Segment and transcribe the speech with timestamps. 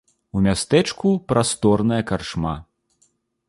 [0.37, 2.59] У мястэчку прасторная карчма.